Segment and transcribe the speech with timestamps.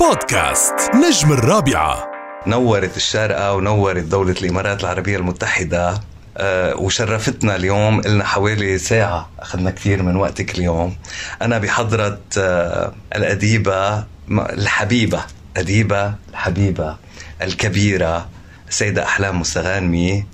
[0.00, 2.10] بودكاست نجم الرابعة.
[2.46, 6.00] نورت الشارقة ونورت دولة الإمارات العربية المتحدة
[6.36, 8.00] أه وشرفتنا اليوم.
[8.00, 10.96] لنا حوالي ساعة أخذنا كثير من وقتك اليوم.
[11.42, 15.24] أنا بحضرة أه الأديبة الحبيبة
[15.56, 16.96] أديبة الحبيبة
[17.42, 18.28] الكبيرة
[18.68, 20.26] السيدة أحلام مستغانمي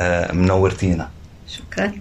[0.00, 1.10] أه منورتينا.
[1.48, 1.92] شكرا.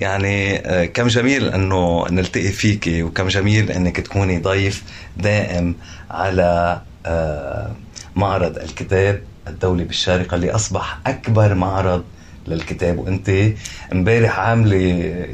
[0.00, 4.82] يعني آه، كم جميل إنه نلتقي فيك وكم جميل إنك تكوني ضيف
[5.16, 5.74] دائم
[6.10, 7.72] على آه،
[8.16, 12.04] معرض الكتاب الدولي بالشارقة اللي أصبح أكبر معرض
[12.46, 12.98] للكتاب.
[12.98, 13.30] وأنت
[13.92, 14.76] إمبارح عاملة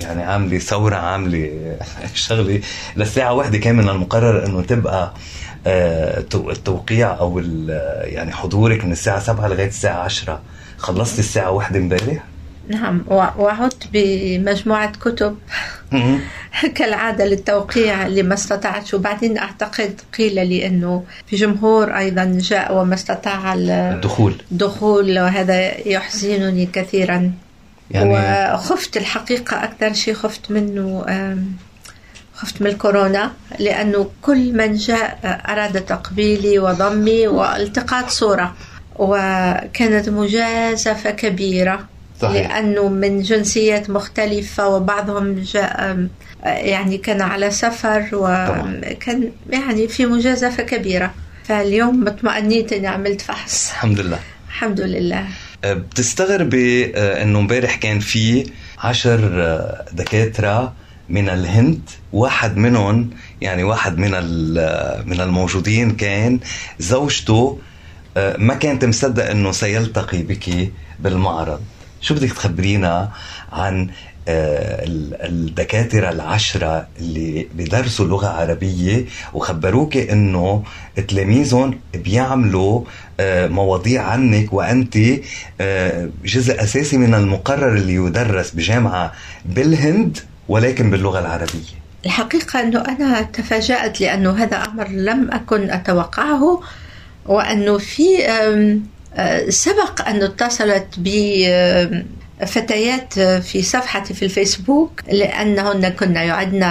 [0.03, 1.77] يعني عاملة ثورة عاملة
[2.15, 2.61] شغلة
[2.97, 5.15] للساعة واحدة كان من المقرر إنه تبقى
[5.67, 7.39] آه، التوقيع أو
[8.03, 10.41] يعني حضورك من الساعة 7 لغاية الساعة 10
[10.79, 12.30] خلصتي الساعة واحدة إمبارح؟
[12.71, 13.05] نعم
[13.39, 15.37] وعدت بمجموعة كتب
[16.77, 18.95] كالعادة للتوقيع اللي ما استطعت.
[18.95, 24.35] وبعدين أعتقد قيل لي أنه في جمهور أيضا جاء وما استطاع الدخول.
[24.53, 27.33] الدخول وهذا يحزنني كثيرا.
[27.91, 31.05] يعني وخفت الحقيقة أكثر شيء خفت منه
[32.35, 38.55] خفت من الكورونا لأنه كل من جاء أراد تقبيلي وضمي والتقاط صورة
[38.97, 41.90] وكانت مجازفة كبيرة.
[42.21, 42.51] صحيح.
[42.51, 46.07] لأنه من جنسيات مختلفة وبعضهم جاء
[46.45, 51.15] يعني كان على سفر وكان يعني في مجازفة كبيرة.
[51.45, 53.71] فاليوم اطمأنيت إني عملت فحص.
[53.71, 54.19] الحمد لله.
[54.49, 55.25] الحمد لله.
[55.65, 58.47] أه، بتستغربي أه، إنه امبارح كان في
[58.79, 60.73] عشر أه، دكاترة
[61.09, 64.11] من الهند واحد منهم يعني واحد من
[65.07, 66.41] من الموجودين كان
[66.79, 67.59] زوجته
[68.39, 71.61] ما كانت مصدق إنه سيلتقي بك بالمعرض.
[72.01, 73.11] شو بدك تخبرينا
[73.53, 73.89] عن
[74.29, 74.85] آه،
[75.27, 80.63] الدكاترة العشرة اللي بيدرسوا لغة عربية وخبروك إنه
[81.09, 82.85] تلاميذهم بيعملوا
[83.21, 84.97] آه، مواضيع عنك وأنت
[85.61, 89.13] آه، جزء أساسي من المقرر اللي يدرس بجامعة
[89.45, 90.19] بالهند
[90.49, 91.81] ولكن باللغة العربية.
[92.07, 96.61] الحقيقة أنه أنا تفاجأت لأنه هذا أمر لم أكن أتوقعه
[97.27, 98.05] وأنه في
[99.49, 101.09] سبق أن اتصلت ب
[102.47, 106.63] فتيات في صفحتي في الفيسبوك لأنهن كن يعدن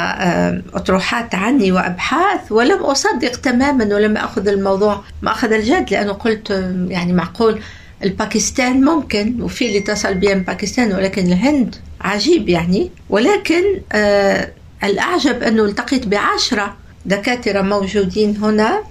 [0.73, 6.49] أطروحات عني وأبحاث ولم أصدق تماما ولم أخذ الموضوع ما أخذ الجد لأنه قلت
[6.87, 7.61] يعني معقول
[8.03, 12.91] الباكستان ممكن وفي اللي اتصل بي من باكستان ولكن الهند عجيب يعني.
[13.09, 14.49] ولكن آه
[14.83, 18.83] الأعجب أنه التقيت بعشرة دكاترة موجودين هنا آه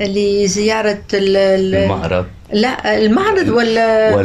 [0.00, 2.26] لزيارة المعرض.
[2.52, 4.16] لا المعرض ولا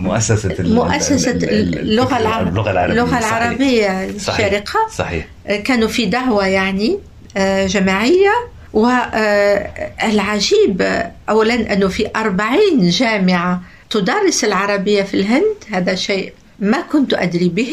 [0.00, 5.26] مؤسسة مؤسسة اللغة العربية اللغة العربية, اللغة العربية الشارقة صحيح.
[5.64, 6.98] كانوا في دعوة يعني
[7.36, 8.32] آه، جماعية
[8.72, 17.14] والعجيب آه، أولا أنه في أربعين جامعة تدرس العربية في الهند هذا شيء ما كنت
[17.14, 17.72] أدري به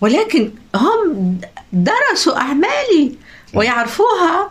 [0.00, 1.36] ولكن هم
[1.72, 3.12] درسوا أعمالي
[3.54, 4.40] ويعرفوها.
[4.40, 4.50] آه،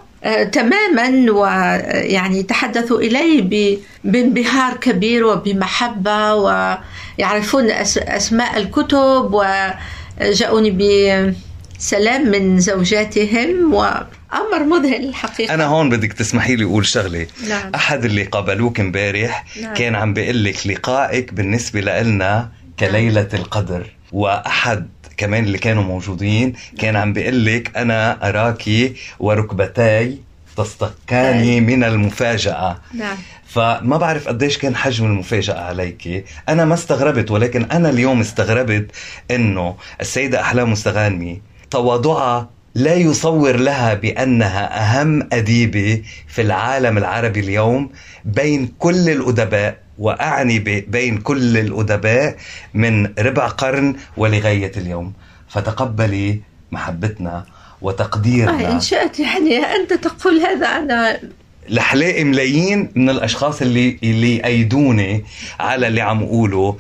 [0.51, 10.71] تماما ويعني تحدثوا إلي بانبهار كبير وبمحبة ويعرفون أسماء الكتب وجاءوني
[11.79, 17.71] بسلام من زوجاتهم وأمر مذهل الحقيقة أنا هون بدك تسمحي لي أقول شغلة نعم.
[17.75, 19.73] أحد اللي قابلوك امبارح نعم.
[19.73, 22.49] كان عم بيقول لك لقائك بالنسبة لنا
[22.79, 24.87] كليلة القدر وأحد
[25.19, 30.17] كمان اللي كانوا موجودين كان عم بيقول لك أنا أراكي وركبتاي
[30.57, 32.77] تستقاني من المفاجأة.
[32.93, 33.17] نعم.
[33.47, 38.91] فما بعرف قديش كان حجم المفاجأة عليك أنا ما استغربت ولكن أنا اليوم استغربت
[39.31, 41.41] أنه السيدة أحلام مستغانمي
[41.71, 47.89] تواضعها لا يصور لها بأنها أهم أديبة في العالم العربي اليوم
[48.25, 49.77] بين كل الأدباء.
[49.99, 52.35] وأعني بين كل الأدباء
[52.73, 55.13] من ربع قرن ولغاية اليوم.
[55.49, 57.45] فتقبلي محبتنا
[57.81, 58.69] وتقديرنا.
[58.69, 61.19] آه إن شئت يعني أنت تقول هذا أنا
[61.69, 65.25] لحلاقي ملايين من الأشخاص اللي اللي يأيدوني
[65.59, 66.77] على اللي عم أقوله.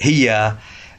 [0.00, 0.52] هي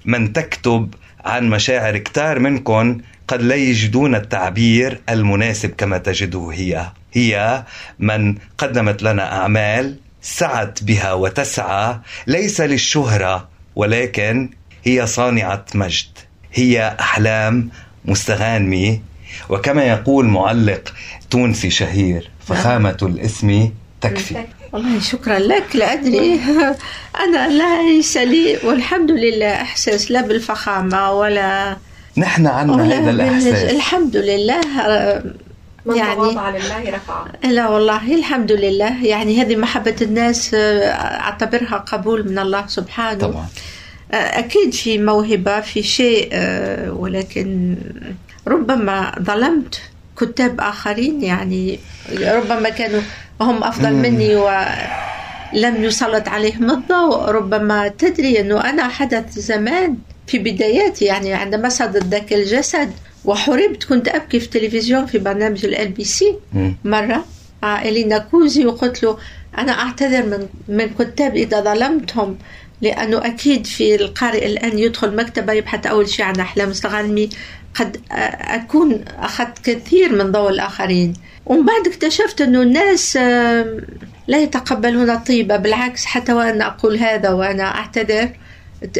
[0.06, 0.94] من تكتب
[1.26, 2.98] عن مشاعر كتار منكم
[3.28, 6.86] قد لا يجدون التعبير المناسب كما تجده هي.
[7.14, 7.64] هي
[8.00, 14.50] من قدمت لنا أعمال سعت بها وتسعى ليس للشهرة ولكن
[14.84, 16.08] هي صانعة مجد.
[16.54, 17.70] هي أحلام
[18.06, 19.00] مستغانمة
[19.50, 20.94] وكما يقول معلق
[21.30, 23.70] تونسي شهير فخامة الاسم
[24.02, 24.46] تكفي.
[24.74, 26.40] والله شكرا لك لا أدري.
[27.26, 31.78] أنا ليس لي والحمد لله إحساس لا بالفخامة ولا
[32.18, 33.74] نحن عنا هذا الإحساس.
[33.74, 34.62] الحمد لله
[35.86, 37.26] من يعني- تواضع لله رفعه.
[37.44, 39.06] لا والله الحمد لله.
[39.06, 43.20] يعني هذه محبة الناس آه، أعتبرها قبول من الله سبحانه.
[43.20, 43.46] طبعا.
[44.12, 47.76] آه، أكيد في موهبة في شيء آه، ولكن
[48.48, 49.82] ربما ظلمت
[50.20, 51.24] كتاب آخرين.
[51.24, 51.80] يعني
[52.22, 53.02] ربما كانوا
[53.42, 54.02] هم أفضل مم.
[54.02, 57.26] مني ولم يسلط عليهم الضوء.
[57.30, 59.96] ربما تدري أنه أنا حدث زمان
[60.28, 62.92] في بداياتي يعني عندما صدر ذاكرة الجسد.
[63.26, 66.36] وحوربت كنت أبكي في التلفزيون في برنامج LBC.
[66.86, 67.26] مرة.
[67.64, 69.18] مع إلينا كوزي وقلت له
[69.58, 72.38] أنا أعتذر من من كتاب إذا ظلمتهم
[72.82, 77.30] لأنه أكيد في القارئ الآن يدخل مكتبة يبحث أول شيء عن أحلام مستغانمي
[77.76, 78.02] قد أ-
[78.42, 81.14] أكون أخذت كثير من ضوء الآخرين.
[81.46, 83.82] ومن بعد اكتشفت أنه الناس آم،
[84.28, 88.30] لا يتقبلون الطيبة بالعكس حتى وأنا أقول هذا وأنا أعتذر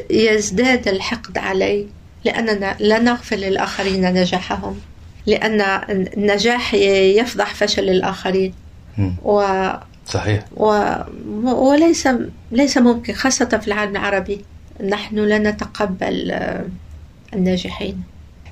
[0.10, 1.88] يزداد الحقد علي.
[2.26, 4.80] لأننا لا نغفر للآخرين نجاحهم.
[5.26, 8.54] لأن النجاح يفضح فشل الآخرين.
[9.24, 9.44] و
[10.06, 10.46] صحيح.
[10.58, 10.94] و
[11.46, 12.10] وليس
[12.52, 14.46] ليس ممكن خاصة في العالم العربي.
[14.90, 16.66] نحن لا نتقبل آه،
[17.34, 18.04] الناجحين.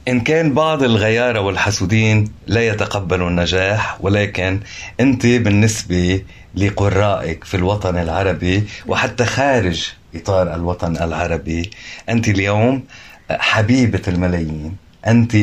[0.08, 4.60] إن كان بعض الغيارة والحسودين لا يتقبلوا النجاح ولكن
[5.00, 6.22] أنت بالنسبة
[6.56, 11.72] لقرائك في الوطن العربي وحتى خارج إطار الوطن العربي
[12.10, 12.84] أنت اليوم
[13.32, 14.76] حبيبة الملايين
[15.08, 15.36] أنت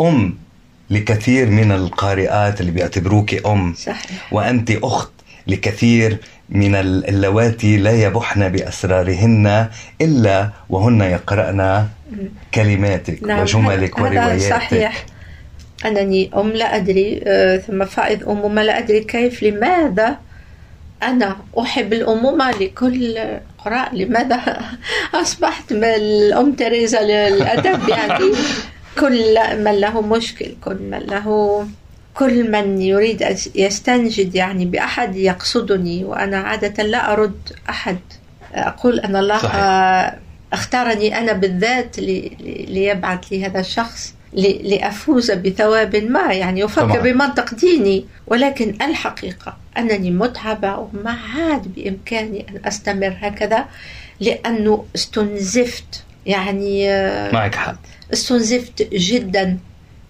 [0.00, 0.34] أم
[0.90, 3.74] لكثير من القارئات اللي بيعتبروك أم.
[3.74, 4.32] صحيح.
[4.32, 5.10] وأنت أخت
[5.46, 6.18] لكثير
[6.48, 9.68] من اللواتي لا يبحن بأسرارهن
[10.00, 11.88] إلا وهن يقرأن
[12.54, 14.50] كلماتك نعم وجملك هذا ورواياتك.
[14.50, 15.06] صحيح.
[15.86, 20.16] أنني أم لا أدري آه، ثم فائض أمومة لا أدري كيف لماذا
[21.02, 23.18] أنا أحب الأمومة لكل
[23.64, 24.62] قراء لماذا
[25.22, 28.30] أصبحت من الأم تريزا للأدب؟ يعني
[29.00, 31.66] كل من له مشكل كل من له
[32.14, 37.98] كل من يريد أن يستنجد يعني بأحد يقصدني وأنا عادة لا أرد أحد.
[38.54, 40.14] أقول أن الله صحيح.
[40.52, 44.13] اختارني أنا بالذات لي- لي- ليبعث لي هذا الشخص.
[44.34, 46.98] لأفوز بثواب ما يعني يفكر طبعاً.
[46.98, 53.64] بمنطق ديني ولكن الحقيقة أنني متعبة وما عاد بإمكاني أن أستمر هكذا
[54.20, 56.88] لأنه استنزفت يعني
[57.32, 57.76] معك حق
[58.12, 59.58] استنزفت جدا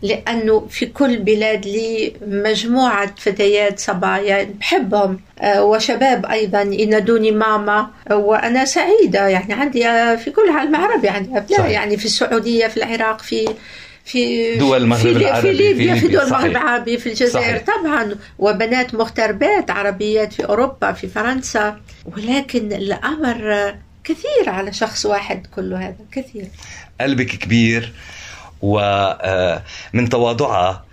[0.03, 8.17] لأنه في كل بلاد لي مجموعة فتيات صبايا بحبهم آه، وشباب أيضا ينادوني ماما آه،
[8.17, 11.71] وأنا سعيدة يعني عندي آه، في كل العالم العربي عندي أبناء.
[11.71, 13.49] يعني في السعودية في العراق في
[14.05, 16.51] في دول المغرب في, العربي، في ليبيا في دول المغرب.
[16.51, 17.65] العربي في الجزائر صحيح.
[17.67, 21.81] طبعا وبنات مغتربات عربيات في أوروبا في فرنسا.
[22.07, 26.47] ولكن الأمر آه، كثير على شخص واحد كل هذا كثير.
[27.01, 27.93] قلبك كبير
[28.63, 30.85] ومن تواضعها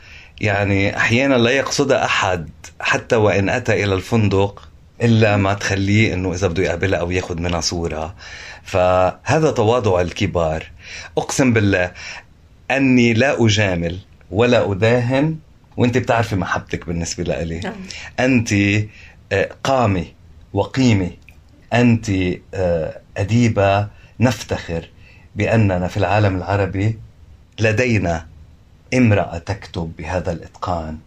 [0.42, 2.50] يعني أحيانا لا يقصدها أحد
[2.80, 4.68] حتى وإن أتى إلى الفندق
[5.02, 8.16] إلا ما تخليه إنه إذا بده يقابلها أو ياخذ منها صورة.
[8.64, 10.72] فهذا تواضع الكبار.
[11.18, 11.92] أقسم بالله
[12.72, 14.00] أني لا أجامل
[14.32, 15.38] ولا اداهن
[15.78, 17.60] وأنت بتعرفي محبتك بالنسبة لإلي.
[17.60, 17.74] نعم.
[18.20, 18.54] أنت
[19.32, 20.06] آه، قامه
[20.54, 21.12] وقيمه
[21.74, 22.10] أنت
[22.54, 23.88] آه، أديبة
[24.20, 24.90] نفتخر
[25.36, 27.00] بأننا في العالم العربي
[27.60, 28.28] لدينا
[28.94, 30.98] امرأة تكتب بهذا الإتقان.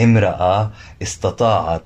[0.00, 0.72] امرأة
[1.02, 1.84] استطاعت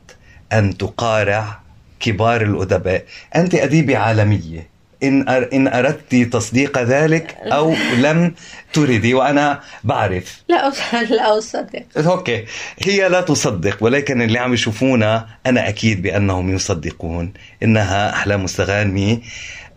[0.53, 1.61] أن تقارع
[2.01, 3.05] كبار الأدباء.
[3.37, 4.69] أنت أديبة عالمية.
[5.03, 8.35] إن أر- إن أردت تصديق ذلك أو لم
[8.73, 10.43] تردي وأنا بعرف.
[10.49, 10.73] لا
[11.11, 11.83] لا أصدق.
[11.97, 12.45] أوكي.
[12.85, 17.33] هي لا تصدق ولكن اللي عم يشوفونا أنا أكيد بأنهم يصدقون.
[17.63, 19.23] إنها احلام مستغانمي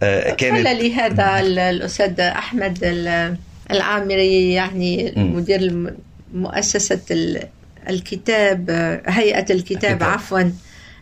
[0.04, 3.36] آه، قال كانت لي هذا ال- الأستاذ أحمد ال-
[3.72, 5.14] العامري يعني.
[5.18, 5.92] مدير
[6.34, 7.44] مؤسسة ال-
[7.90, 8.70] الكتاب
[9.08, 10.04] هيئة الكتاب الكتاب.
[10.04, 10.52] عفوا.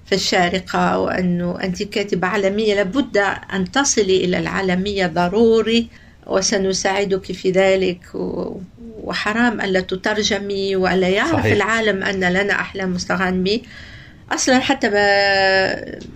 [0.09, 3.17] في الشارقة وأنه أنت كاتبة عالمية لابد
[3.53, 5.87] أن تصلي إلى العالمية ضروري
[6.27, 7.99] وسنساعدك في ذلك.
[9.03, 11.53] وحرام ألا تترجمي وألا يعرف صحيح.
[11.53, 13.61] العالم أن لنا أحلام مستغنمي
[14.31, 14.87] أصلا حتى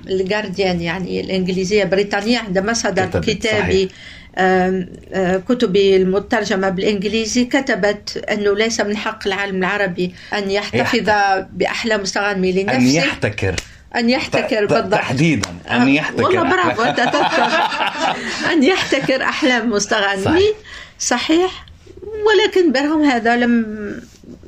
[0.08, 3.90] الجارديان يعني الإنجليزية بريطانية عندما صدر كتبت، كتابي
[4.38, 11.10] آم، آه، كتبي المترجمة بالإنجليزي كتبت أنه ليس من حق العالم العربي أن يحتفظ
[11.54, 13.56] بأحلام مستغنمي أن لنفسه يحتكر.
[13.96, 14.92] أن يحتكر بالضبط.
[14.92, 15.50] تحديدا.
[15.70, 17.50] أن آه، يحتكر والله برافو أنت تذكر.
[18.52, 20.56] أن يحتكر أحلام مستغني صحيح.
[21.00, 21.66] صحيح.
[22.02, 23.66] ولكن برغم هذا لم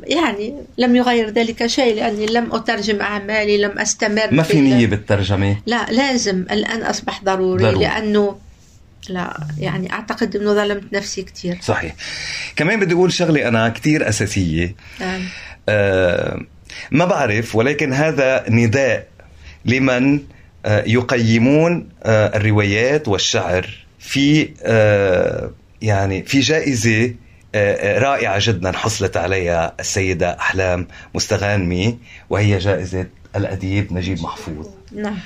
[0.04, 5.58] يعني لم يغير ذلك شيء لأني لم أترجم أعمالي لم أستمر ما في نية بالترجمة؟
[5.66, 6.46] لا لازم.
[6.52, 7.86] الآن أصبح ضروري, ضروري.
[7.86, 8.40] لأنه
[9.10, 11.96] لا يعني أعتقد أنه ظلمت نفسي كثير صحيح.
[12.56, 14.76] كمان بدي أقول شغلة أنا كتير أساسية.
[15.00, 15.22] نعم.
[15.70, 16.40] آه
[16.92, 19.08] ما بعرف ولكن هذا نداء
[19.66, 20.20] لمن
[20.66, 23.70] آه يقيمون آه الروايات والشعر
[24.00, 27.14] في آه يعني في جائزة
[27.56, 31.98] آه، رائعة جدا حصلت عليها السيدة أحلام مستغانمي
[32.30, 33.06] وهي جائزة
[33.36, 34.68] الأديب نجيب محفوظ.
[34.92, 35.18] نعم.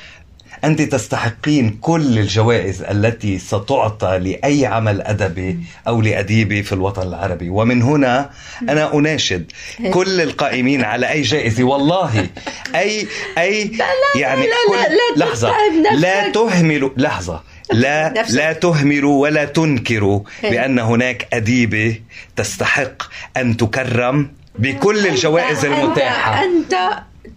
[0.63, 7.81] أنت تستحقين كل الجوائز التي ستعطى لأي عمل أدبي أو لأديبي في الوطن العربي ومن
[7.81, 8.29] هنا
[8.69, 9.51] أنا أناشد
[9.91, 12.27] كل القائمين على أي جائزة والله
[12.75, 13.71] أي أي
[14.15, 15.53] يعني كل لحظة
[15.97, 16.29] لا.
[16.29, 18.35] تهملوا لحظة لا نفسك.
[18.35, 20.49] لا تهملوا ولا تنكروا إيه.
[20.49, 21.99] بأن هناك أديبة
[22.35, 23.03] تستحق
[23.37, 26.75] أن تكرم بكل الجوائز المتاحة أنت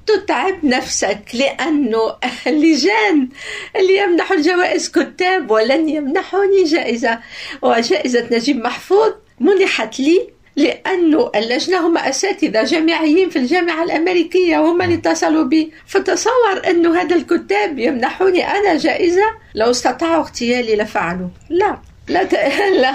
[0.06, 3.28] تتعب نفسك لأنه اللجان
[3.76, 7.18] اللي يمنحوا الجوائز كتاب ولن يمنحوني جائزة.
[7.62, 14.94] وجائزة نجيب محفوظ منحت لي لأنه اللجنة هم أساتذة جامعيين في الجامعة الأمريكية وهم اللي
[14.94, 15.72] اتصلوا بي.
[15.86, 21.28] فتصور أنه هذا الكتاب يمنحوني أنا جائزة؟ لو استطاعوا اغتيالي لفعلوا.
[21.50, 21.91] لا.
[22.08, 22.32] لا ت...
[22.82, 22.94] لا.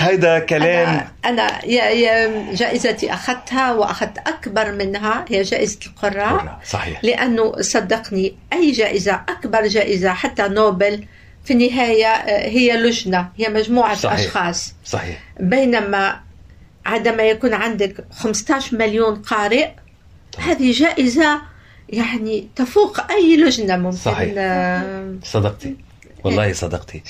[0.00, 0.88] هيدا كلام.
[0.88, 6.58] أنا, أنا يا يا جائزتي أخذتها وأخذت أكبر منها هي جائزة القراء.
[6.66, 7.04] صحيح.
[7.04, 11.04] لأنه صدقني أي جائزة أكبر جائزة حتى نوبل
[11.44, 14.18] في النهاية آه، هي لجنة هي مجموعة صحيح.
[14.18, 14.74] أشخاص.
[14.84, 15.18] صحيح.
[15.40, 16.20] بينما
[16.86, 19.68] عندما يكون عندك 15 مليون قارئ
[20.38, 21.40] هذه جائزة
[21.88, 24.34] يعني تفوق أي لجنة ممكن صحيح.
[24.38, 25.76] آه، صدقتي.
[26.24, 27.02] والله صدقتي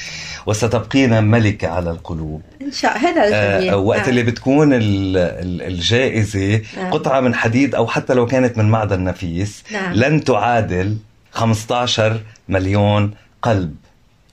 [0.46, 3.24] وستبقين ملكة على القلوب إن شاء هذا
[3.58, 3.70] جميل.
[3.70, 4.08] آه وقت نعم.
[4.08, 6.90] اللي بتكون ال- ال- الجائزة نعم.
[6.92, 9.92] قطعة من حديد أو حتى لو كانت من معدن نفيس نعم.
[9.94, 10.96] لن تعادل
[11.32, 13.10] 15 مليون
[13.42, 13.74] قلب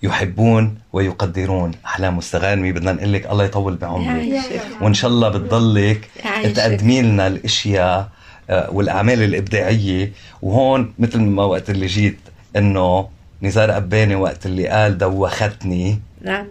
[0.03, 4.41] يحبون ويقدرون أحلام مستغانمي بدنا نقول لك الله يطول بعمرك.
[4.81, 6.09] وإن شاء الله بتضلك.
[6.55, 8.09] تقدمي لنا الأشياء
[8.50, 10.11] آه، والأعمال الإبداعية
[10.41, 12.17] وهون مثل ما وقت اللي جيت
[12.55, 13.07] إنه
[13.41, 16.00] نزار قباني وقت اللي قال دوختني.
[16.21, 16.48] نعم.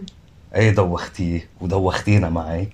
[0.55, 2.69] اي دوختيه ودوختينا معك.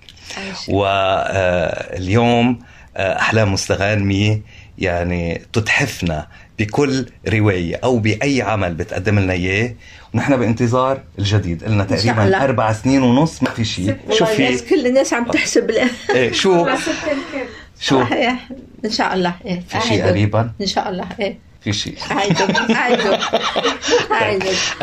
[0.68, 2.58] واليوم
[2.96, 4.42] احلام مستغانمي
[4.78, 6.26] يعني تتحفنا
[6.58, 9.74] بكل رواية أو بأي عمل بتقدم لنا إياه.
[10.14, 11.64] ونحن بانتظار الجديد.
[11.64, 12.44] قلنا تقريبا الله.
[12.44, 13.96] أربع سنين ونص ما في شيء.
[14.10, 16.66] شو في؟ كل الناس عم تحسب الآن إيه شو؟
[17.80, 18.48] شو؟ صحيح
[18.84, 19.34] إن شاء الله.
[19.44, 20.04] إيه في شيء.
[20.04, 21.08] قريبا؟ إن شاء الله.
[21.20, 21.47] إيه.
[21.60, 21.94] في شيء.
[22.10, 22.46] عايدوا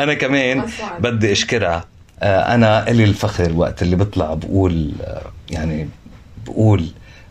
[0.00, 0.62] أنا كمان
[1.00, 1.84] بدي أشكرها.
[2.22, 5.88] آه، أنا إلي الفخر وقت اللي بطلع بقول آه، يعني
[6.46, 6.86] بقول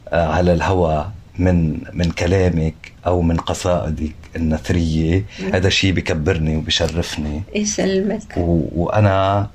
[0.09, 2.73] آه، على الهوى من من كلامك
[3.07, 5.23] أو من قصائدك النثرية.
[5.53, 7.43] هذا شيء بكبرني وبشرفني.
[7.55, 9.47] يسلمك و- وأنا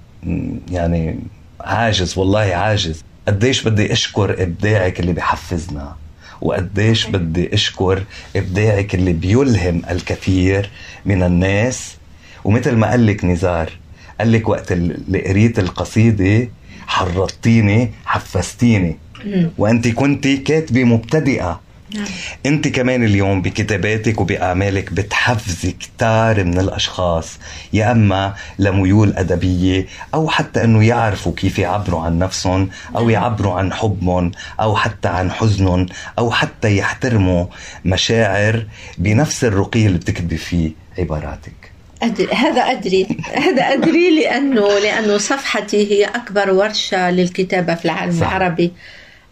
[0.71, 1.19] يعني
[1.61, 3.03] عاجز والله عاجز.
[3.29, 5.97] قديش بدي أشكر إبداعك اللي بحفزنا.
[6.43, 8.03] وقديش بدي أشكر
[8.37, 10.71] إبداعك اللي بيلهم الكثير
[11.05, 11.97] من الناس.
[12.45, 13.71] ومثل ما قال لك نزار
[14.19, 16.49] قال لك وقت اللي قريت القصيدة
[16.87, 18.97] حرضتيني حفزتيني.
[19.25, 19.51] مم.
[19.59, 21.61] وأنت كنت كاتبة مبتدئة.
[21.95, 22.05] نعم.
[22.47, 27.39] انت كمان اليوم بكتاباتك وبأعمالك بتحفزي كتار من الأشخاص
[27.73, 33.73] يا أما لميول أدبية أو حتى إنه يعرفوا كيف يعبروا عن نفسهم أو يعبروا عن
[33.73, 35.87] حبهم أو حتى عن حزنهم
[36.19, 37.47] أو حتى يحترموا
[37.85, 38.67] مشاعر
[38.99, 41.71] بنفس الرقي اللي بتكتبي فيه عباراتك
[42.03, 48.27] أدري هذا أدري هذا أدري لأنه لأنه صفحتي هي أكبر ورشة للكتابة في العالم صح.
[48.27, 48.73] العربي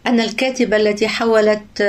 [0.07, 1.81] أنا الكاتبة التي حولت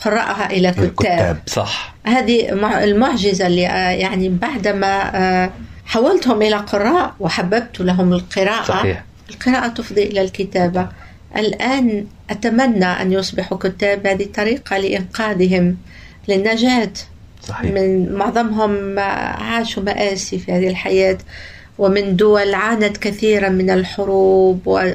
[0.00, 0.84] آه، قراءها إلى كتاب.
[0.84, 1.94] الكتاب صح.
[2.06, 5.50] هذه مع- المعجزة اللي آه، يعني بعدما آه،
[5.86, 9.04] حولتهم إلى قراء وحببت لهم القراءة صحيح.
[9.30, 10.88] القراءة تفضي إلى الكتابة.
[11.36, 15.76] الآن أتمنى أن يصبحوا كتاب هذه طريقة لإنقاذهم
[16.28, 16.90] للنجاة.
[17.42, 17.70] صحيح.
[17.72, 21.18] من معظمهم عاشوا مآسي في هذه الحياة
[21.78, 24.92] ومن دول عانت كثيرا من الحروب و-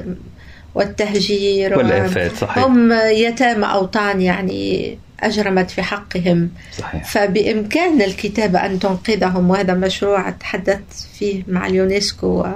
[0.76, 2.64] والتهجير و- والآفات صحيح.
[2.64, 6.50] هم يتامى أوطان يعني أجرمت في حقهم.
[6.78, 7.04] صحيح.
[7.04, 12.46] فبإمكان الكتابة أن تنقذهم وهذا مشروع تحدثت فيه مع اليونسكو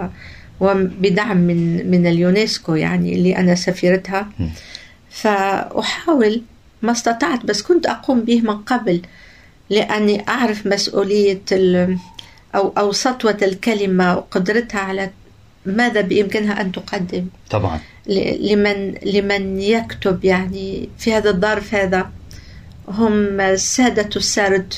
[0.60, 4.28] وبدعم من من اليونسكو يعني اللي أنا سفيرتها.
[4.38, 4.46] م.
[5.10, 6.42] فأحاول
[6.82, 9.02] ما استطعت بس كنت أقوم به من قبل
[9.70, 11.40] لأني أعرف مسؤولية
[12.54, 15.10] أو أو سطوة الكلمة وقدرتها على
[15.66, 17.80] ماذا بإمكانها أن تقدم؟ طبعا.
[18.40, 22.10] لمن لمن يكتب يعني في هذا الظرف هذا
[22.88, 24.74] هم سادة السرد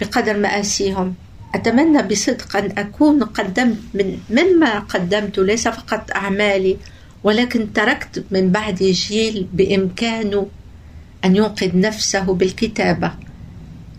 [0.00, 1.14] بقدر مآسيهم.
[1.54, 6.76] أتمنى بصدق أن أكون قدمت من مما قدمت ليس فقط أعمالي
[7.24, 10.46] ولكن تركت من بعدي جيل بإمكانه
[11.24, 13.12] أن ينقذ نفسه بالكتابة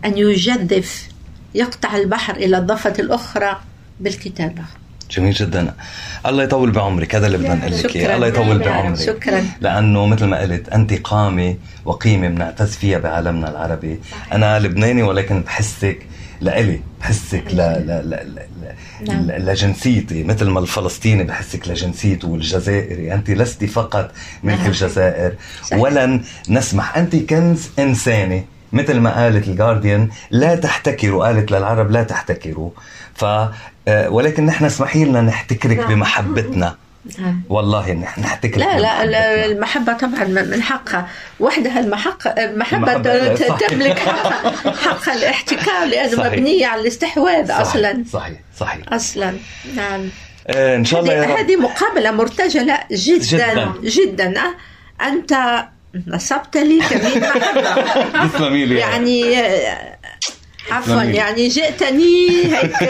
[0.04, 1.08] أن يجذف
[1.54, 3.60] يقطع البحر إلى الضفة الأخرى
[4.00, 4.64] بالكتابة.
[5.12, 5.74] جميل جدا.
[6.26, 9.00] الله يطول بعمرك هذا اللي بدنا نقول لك الله يطول بعمرك.
[9.00, 9.44] شكرا.
[9.60, 14.00] لأنه مثل ما قلت أنت قامة وقيمة بنعتز فيها بعالمنا العربي.
[14.32, 16.06] أنا لبناني ولكن بحسك
[16.40, 17.56] لإلي بحسك ل...
[17.56, 18.10] ل...
[18.10, 18.38] ل...
[19.08, 19.30] نعم.
[19.30, 20.24] لجنسيتي.
[20.24, 23.14] مثل ما الفلسطيني بحسك لجنسيته والجزائري.
[23.14, 24.10] أنت لست فقط
[24.42, 24.66] ملك.
[24.66, 25.32] الجزائر.
[25.72, 26.96] ولن نسمح.
[26.96, 28.44] أنت كنز إنساني.
[28.72, 32.70] مثل ما قالت الجارديان لا تحتكروا قالت للعرب لا تحتكروا.
[33.14, 35.86] ف آه، ولكن نحن اسمحي لنا نحتكرك.
[35.86, 36.76] بمحبتنا.
[37.48, 41.08] والله نحن نحتكر لا لا المحبة طبعا من حقها.
[41.40, 42.92] وحدها المحق المحبة
[43.68, 48.04] تملك حق, حق الاحتكار لأنه مبنية على الاستحواذ صحيح أصلا.
[48.12, 48.92] صحيح صحيح.
[48.92, 49.34] أصلا.
[49.74, 50.08] نعم.
[50.46, 54.34] آه إن شاء الله هذه مقابلة مرتجلة جدا جدا, جدا.
[55.02, 55.64] أنت
[56.06, 58.78] نصبت لي كمين محبه تسلمي لي.
[58.78, 59.36] يعني
[60.70, 62.82] عفوا يعني جئتني هيك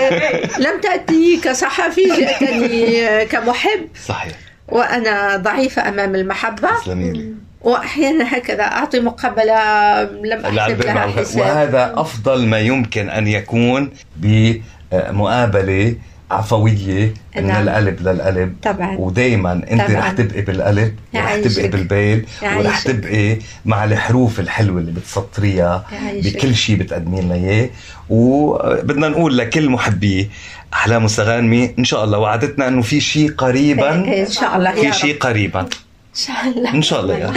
[0.59, 3.88] لم تأتي كصحفي جئتني كمحب.
[4.06, 4.32] صحيح.
[4.68, 6.80] وأنا ضعيفة أمام المحبة.
[6.80, 11.40] تسلمي واحيانا هكذا أعطي مقابلة لم أحسب لها حساب.
[11.40, 15.94] وهذا أفضل ما يمكن أن يكون بمقابلة
[16.32, 17.68] عفوية من نعم.
[17.68, 18.54] القلب للقلب.
[18.62, 18.96] طبعا.
[18.98, 25.84] ودائما أنت رح تبقي بالقلب ورح تبقي بالبال ورح تبقي مع الحروف الحلوة اللي بتسطريها
[26.12, 27.70] بكل شيء بتقدمي لنا إياه.
[28.10, 30.28] وبدنا نقول لكل محبيه
[30.74, 34.04] احلام مستغانمي إن شاء الله وعدتنا إنه في شيء قريبا.
[34.04, 34.72] إيه، إن شاء الله.
[34.72, 35.66] في شيء قريبا.
[36.14, 36.75] شاء الله.
[36.75, 37.33] إن شاء الله يا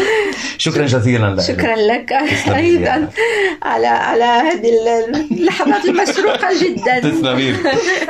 [0.57, 1.41] شكرا جزيلا لك.
[1.41, 2.11] شكرا لك
[2.47, 3.09] أيضا
[3.63, 4.69] على على هذه
[5.31, 6.99] اللحظات المسروقه جدا.
[6.99, 7.57] تسلمي لي.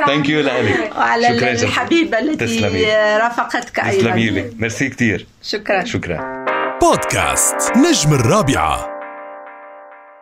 [0.06, 0.90] thank you لك.
[0.96, 2.84] وعلى الحبيبه التي
[3.22, 3.98] رافقتك أيضا.
[3.98, 4.50] تسلمي لي.
[4.58, 5.84] ميرسي كثير شكرا.
[5.84, 6.44] شكرا.
[6.82, 8.95] بودكاست نجم الرابعة.